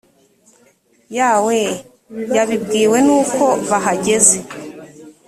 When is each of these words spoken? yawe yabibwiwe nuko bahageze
yawe 1.17 1.57
yabibwiwe 2.35 2.97
nuko 3.07 3.45
bahageze 3.69 4.37